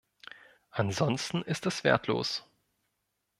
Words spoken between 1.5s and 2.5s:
es wertlos.